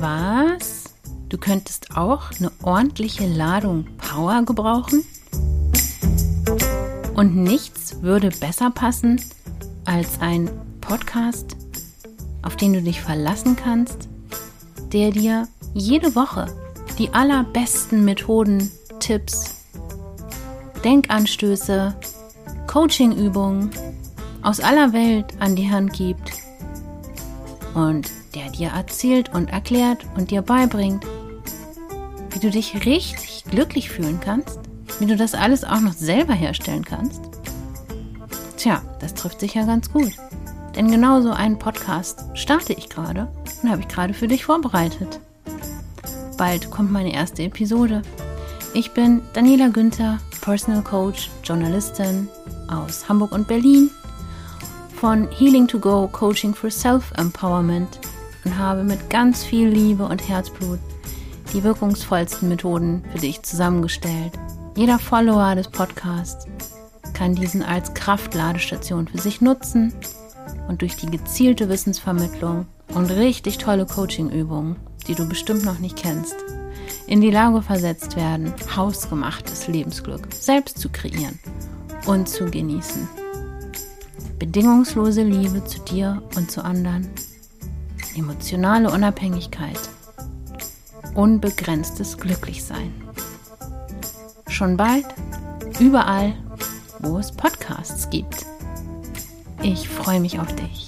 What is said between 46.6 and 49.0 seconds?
kommt meine erste Episode. Ich